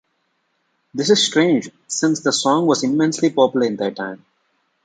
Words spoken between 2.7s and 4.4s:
immensely popular in their time.